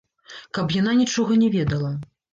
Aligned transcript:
Каб 0.57 0.73
яна 0.77 0.95
нічога 1.01 1.37
не 1.43 1.51
ведала. 1.57 1.93